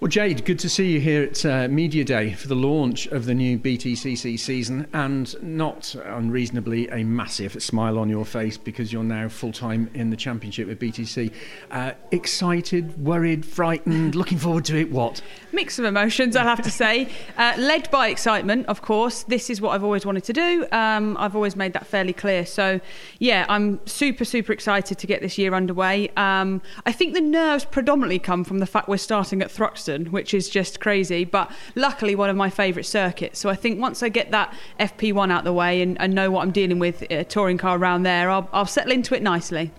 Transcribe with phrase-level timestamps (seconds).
[0.00, 3.26] Well, Jade, good to see you here at uh, Media Day for the launch of
[3.26, 9.04] the new BTCC season, and not unreasonably a massive smile on your face because you're
[9.04, 11.32] now full time in the championship with BTC.
[11.70, 14.90] Uh, excited, worried, frightened, looking forward to it?
[14.90, 15.22] What?
[15.52, 17.08] Mix of emotions, I'll have to say.
[17.38, 19.22] Uh, led by excitement, of course.
[19.22, 20.66] This is what I've always wanted to do.
[20.72, 22.44] Um, I've always made that fairly clear.
[22.44, 22.80] So,
[23.20, 26.10] yeah, I'm super, super excited to get this year underway.
[26.16, 29.52] Um, I think the nerves predominantly come from the fact we're starting at
[29.88, 31.24] Which is just crazy.
[31.24, 33.38] But luckily, one of my favourite circuits.
[33.38, 36.42] So I think once I get that FP1 out the way and, and know what
[36.42, 39.70] I'm dealing with, a uh, touring car around there, I'll, I'll settle into it nicely.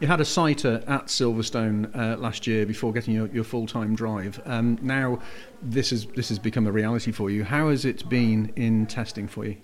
[0.00, 3.94] You had a sighter at Silverstone uh, last year before getting your, your full time
[3.94, 4.40] drive.
[4.46, 5.20] Um, now,
[5.62, 7.44] this has this has become a reality for you.
[7.44, 9.56] How has it been in testing for you?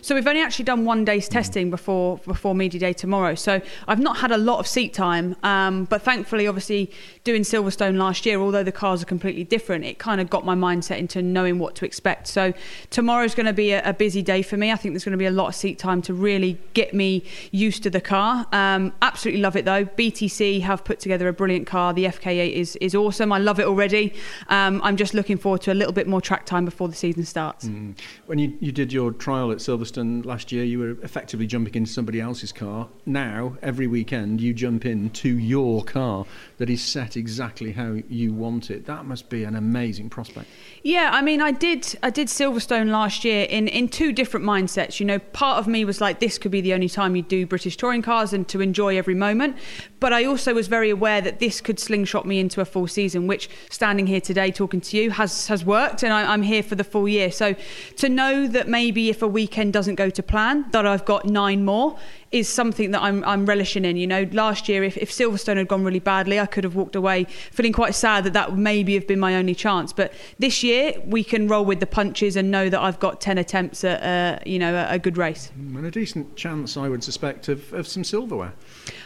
[0.00, 1.70] So we've only actually done one day's testing mm.
[1.70, 3.34] before before media day tomorrow.
[3.34, 6.92] So I've not had a lot of seat time, um, but thankfully, obviously,
[7.24, 10.54] doing Silverstone last year, although the cars are completely different, it kind of got my
[10.54, 12.28] mindset into knowing what to expect.
[12.28, 12.52] So
[12.90, 14.70] tomorrow's going to be a, a busy day for me.
[14.70, 17.24] I think there's going to be a lot of seat time to really get me
[17.50, 18.46] used to the car.
[18.52, 19.79] Um, absolutely love it though.
[19.84, 21.92] BTC have put together a brilliant car.
[21.92, 23.32] The FK8 is is awesome.
[23.32, 24.14] I love it already.
[24.48, 27.24] Um, I'm just looking forward to a little bit more track time before the season
[27.24, 27.66] starts.
[27.66, 27.98] Mm.
[28.26, 31.90] When you, you did your trial at Silverstone last year, you were effectively jumping into
[31.90, 32.88] somebody else's car.
[33.06, 36.26] Now, every weekend, you jump into your car
[36.58, 38.86] that is set exactly how you want it.
[38.86, 40.48] That must be an amazing prospect.
[40.82, 45.00] Yeah, I mean, I did I did Silverstone last year in, in two different mindsets.
[45.00, 47.46] You know, part of me was like, this could be the only time you do
[47.46, 49.56] British touring cars and to enjoy every moment.
[50.00, 53.26] But I also was very aware that this could slingshot me into a full season,
[53.26, 56.74] which standing here today talking to you has has worked, and I, am here for
[56.74, 57.30] the full year.
[57.30, 57.54] So
[57.96, 61.64] to know that maybe if a weekend doesn't go to plan, that I've got nine
[61.64, 61.98] more
[62.32, 63.96] is something that I'm, I'm relishing in.
[63.96, 66.94] You know, last year, if, if Silverstone had gone really badly, I could have walked
[66.94, 69.92] away feeling quite sad that that would maybe have been my only chance.
[69.92, 73.38] But this year, we can roll with the punches and know that I've got 10
[73.38, 75.50] attempts at, uh, you know, a, a, good race.
[75.56, 78.52] And a decent chance, I would suspect, of, of some silverware.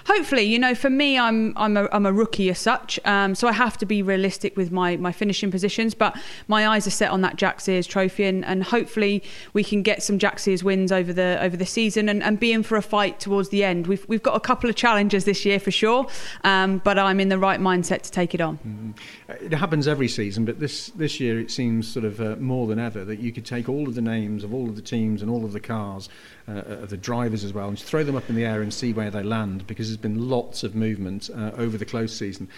[0.07, 3.49] Hopefully, you know, for me, I'm I'm a, I'm a rookie as such, um, so
[3.49, 5.95] I have to be realistic with my, my finishing positions.
[5.95, 6.15] But
[6.47, 9.23] my eyes are set on that Jack Sears Trophy, and, and hopefully
[9.55, 12.53] we can get some Jack Sears wins over the over the season and, and be
[12.53, 13.87] in for a fight towards the end.
[13.87, 16.07] We've we've got a couple of challenges this year for sure,
[16.45, 18.59] um, but I'm in the right mindset to take it on.
[18.59, 19.47] Mm-hmm.
[19.47, 22.79] It happens every season, but this this year it seems sort of uh, more than
[22.79, 25.31] ever that you could take all of the names of all of the teams and
[25.31, 26.09] all of the cars,
[26.49, 28.73] uh, of the drivers as well, and just throw them up in the air and
[28.73, 32.49] see where they land because there's been lots of movement uh, over the close season.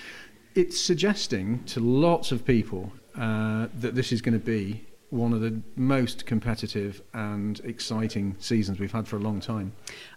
[0.55, 4.85] It's suggesting to lots of people uh, that this is going to be
[5.17, 9.73] one of the most competitive and exciting seasons we've had for a long time.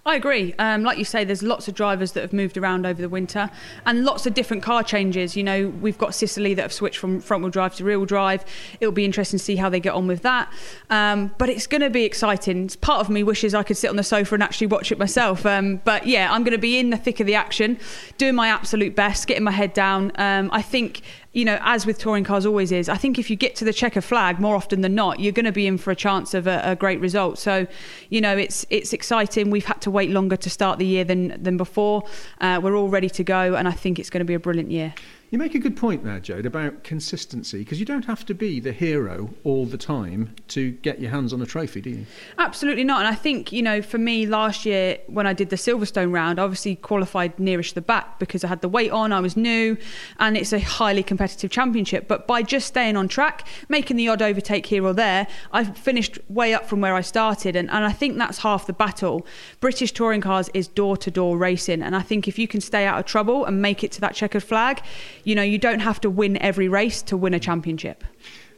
[0.05, 0.53] I agree.
[0.57, 3.51] Um, like you say, there's lots of drivers that have moved around over the winter
[3.85, 5.35] and lots of different car changes.
[5.35, 8.05] You know, we've got Ciceley that have switched from front wheel drive to rear wheel
[8.05, 8.45] drive.
[8.79, 10.51] It'll be interesting to see how they get on with that.
[10.89, 12.69] Um, but it's going to be exciting.
[12.81, 15.45] Part of me wishes I could sit on the sofa and actually watch it myself.
[15.45, 17.77] Um, but yeah, I'm going to be in the thick of the action,
[18.17, 20.11] doing my absolute best, getting my head down.
[20.15, 21.01] Um, I think
[21.39, 23.71] you know, as with touring cars always is, I think if you get to the
[23.71, 26.47] checker flag more often than not, you're going to be in for a chance of
[26.47, 27.39] a, a great result.
[27.39, 27.65] So,
[28.09, 29.49] you know, it's it's exciting.
[29.49, 32.03] We've had to wait longer to start the year than than before.
[32.41, 34.69] Uh, we're all ready to go, and I think it's going to be a brilliant
[34.69, 34.93] year.
[35.31, 38.59] You make a good point there, Jade, about consistency, because you don't have to be
[38.59, 42.05] the hero all the time to get your hands on a trophy, do you?
[42.39, 43.01] Absolutely not.
[43.01, 46.39] And I think, you know, for me last year when I did the Silverstone round,
[46.39, 49.77] I obviously qualified nearest the back because I had the weight on, I was new,
[50.17, 52.07] and it's a highly competitive championship.
[52.07, 56.17] But by just staying on track, making the odd overtake here or there, I finished
[56.27, 57.55] way up from where I started.
[57.55, 59.27] And, and I think that's half the battle.
[59.59, 61.83] British touring cars is door to door racing.
[61.83, 64.15] And I think if you can stay out of trouble and make it to that
[64.15, 64.81] checkered flag,
[65.29, 68.03] you know, you don't have to win every race to win a championship.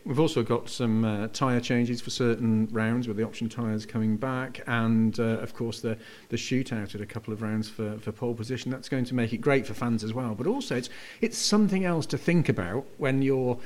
[0.06, 4.16] We've also got some uh, tyre changes for certain rounds with the option tyres coming
[4.16, 5.98] back, and uh, of course the
[6.30, 8.72] the shootout at a couple of rounds for, for pole position.
[8.72, 10.34] That's going to make it great for fans as well.
[10.34, 10.90] But also, it's
[11.20, 13.60] it's something else to think about when you're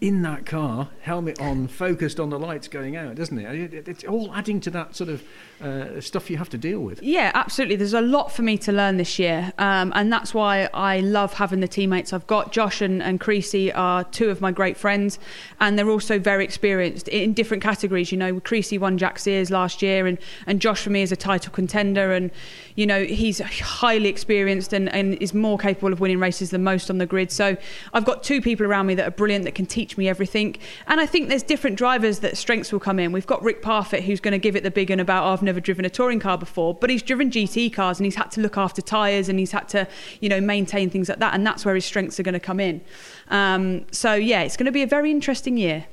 [0.00, 3.88] in that car, helmet on, focused on the lights going out, doesn't it?
[3.88, 5.22] It's all adding to that sort of
[5.60, 7.02] uh, stuff you have to deal with.
[7.02, 7.76] Yeah, absolutely.
[7.76, 11.34] There's a lot for me to learn this year, um, and that's why I love
[11.34, 12.52] having the teammates I've got.
[12.52, 15.18] Josh and, and Creasy are two of my great friends,
[15.60, 18.12] and they're also very experienced in different categories.
[18.12, 21.16] You know, Creasy won Jack Sears last year, and, and Josh for me is a
[21.16, 22.30] title contender, and
[22.74, 26.90] you know he's highly experienced and, and is more capable of winning races than most
[26.90, 27.30] on the grid.
[27.30, 27.56] So
[27.94, 30.56] I've got two people around me that are brilliant that can teach teach me everything.
[30.88, 33.12] And I think there's different drivers that strengths will come in.
[33.12, 35.42] We've got Rick Parfitt, who's going to give it the big one about, oh, I've
[35.42, 38.40] never driven a touring car before, but he's driven GT cars and he's had to
[38.40, 39.86] look after tyres and he's had to,
[40.20, 41.34] you know, maintain things like that.
[41.34, 42.80] And that's where his strengths are going to come in.
[43.28, 45.86] Um, so, yeah, it's going to be a very interesting year.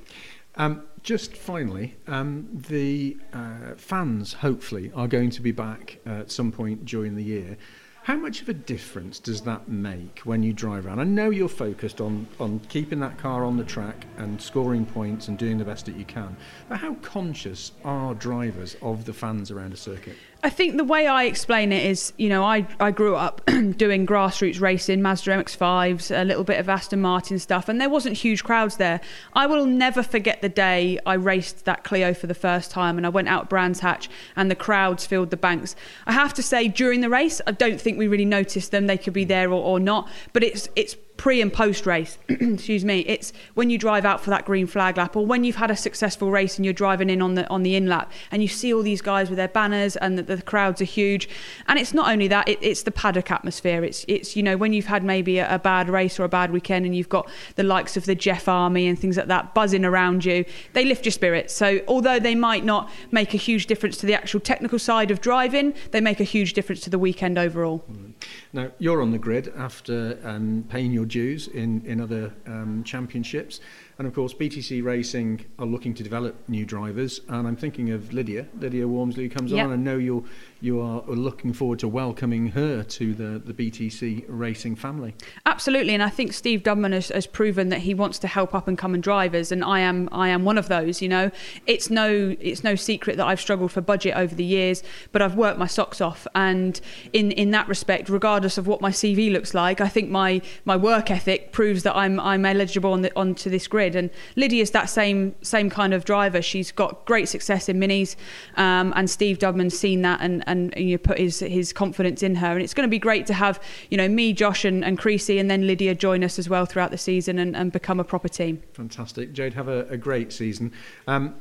[0.55, 6.51] Um, just finally, um, the uh, fans hopefully are going to be back at some
[6.51, 7.57] point during the year.
[8.03, 11.00] How much of a difference does that make when you drive around?
[11.00, 15.29] I know you're focused on, on keeping that car on the track and scoring points
[15.29, 16.35] and doing the best that you can,
[16.67, 20.17] but how conscious are drivers of the fans around a circuit?
[20.45, 23.41] I think the way I explain it is, you know, I, I grew up
[23.77, 28.17] doing grassroots racing, Mazda MX-5s, a little bit of Aston Martin stuff, and there wasn't
[28.17, 28.99] huge crowds there.
[29.33, 33.05] I will never forget the day I raced that Clio for the first time and
[33.05, 35.77] I went out Brands Hatch and the crowds filled the banks.
[36.05, 38.87] I have to say, during the race, I don't think we really noticed them.
[38.87, 42.83] They could be there or, or not, but it's it's pre and post race, excuse
[42.83, 45.71] me, it's when you drive out for that green flag lap or when you've had
[45.71, 48.49] a successful race and you're driving in on the on the in lap and you
[48.49, 51.29] see all these guys with their banners and the, the crowds are huge.
[51.69, 53.85] And it's not only that, it, it's the paddock atmosphere.
[53.85, 56.51] It's it's you know when you've had maybe a, a, bad race or a bad
[56.51, 59.85] weekend and you've got the likes of the Jeff Army and things like that buzzing
[59.85, 60.43] around you,
[60.73, 61.53] they lift your spirits.
[61.53, 65.21] So although they might not make a huge difference to the actual technical side of
[65.21, 67.81] driving, they make a huge difference to the weekend overall.
[67.89, 68.12] Mm.
[68.51, 73.59] Now you're on the grid after um, paying your dues in in other um, championships.
[73.99, 77.21] And of course, BTC Racing are looking to develop new drivers.
[77.29, 79.67] And I'm thinking of Lydia, Lydia Walmsley, who comes yep.
[79.67, 79.73] on.
[79.73, 80.25] I know you'll,
[80.61, 85.13] you are looking forward to welcoming her to the, the BTC Racing family.
[85.45, 85.93] Absolutely.
[85.93, 88.77] And I think Steve Dudman has, has proven that he wants to help up and
[88.77, 89.51] coming drivers.
[89.51, 91.01] And I am, I am one of those.
[91.01, 91.31] You know,
[91.67, 94.81] it's no, it's no secret that I've struggled for budget over the years,
[95.11, 96.25] but I've worked my socks off.
[96.33, 96.81] And
[97.13, 100.75] in, in that respect, regardless of what my CV looks like, I think my, my
[100.75, 103.95] work ethic proves that I'm, I'm eligible on the, onto this grid grid.
[103.95, 106.41] And Lydia's that same same kind of driver.
[106.41, 108.15] She's got great success in minis,
[108.57, 112.35] um, and Steve Dudman's seen that and and you know, put his his confidence in
[112.35, 112.53] her.
[112.53, 115.39] And it's going to be great to have you know me, Josh, and, and Creasy,
[115.39, 118.30] and then Lydia join us as well throughout the season and, and become a proper
[118.30, 118.62] team.
[118.74, 119.53] Fantastic, Jade.
[119.53, 120.71] Have a, a great season.
[121.07, 121.36] Um,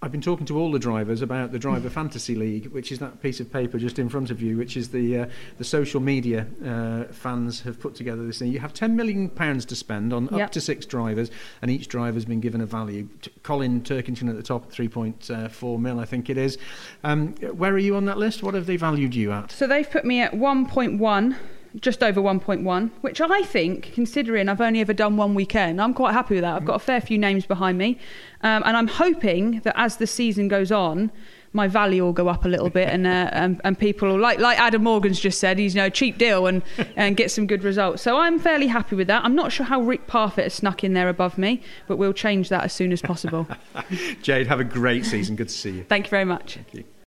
[0.00, 3.20] I've been talking to all the drivers about the Driver Fantasy League, which is that
[3.20, 5.26] piece of paper just in front of you, which is the uh,
[5.58, 8.52] the social media uh, fans have put together this thing.
[8.52, 10.46] You have 10 million pounds to spend on yep.
[10.46, 13.08] up to six drivers, and each driver's been given a value.
[13.42, 16.58] Colin Turkington at the top at 3.4 mil, I think it is.
[17.02, 18.44] Um, where are you on that list?
[18.44, 19.50] What have they valued you at?
[19.50, 21.36] So they've put me at 1.1
[21.80, 26.12] just over 1.1, which I think, considering I've only ever done one weekend, I'm quite
[26.12, 26.54] happy with that.
[26.54, 27.98] I've got a fair few names behind me.
[28.42, 31.10] Um, and I'm hoping that as the season goes on,
[31.52, 34.38] my value will go up a little bit, and uh, and, and people will, like
[34.38, 36.62] like Adam Morgan's just said, he's you know a cheap deal and
[36.96, 38.02] and get some good results.
[38.02, 39.24] So I'm fairly happy with that.
[39.24, 42.48] I'm not sure how Rick Parfitt has snuck in there above me, but we'll change
[42.50, 43.48] that as soon as possible.
[44.22, 45.36] Jade, have a great season.
[45.36, 45.84] Good to see you.
[45.84, 46.54] Thank you very much.
[46.54, 46.84] Thank you.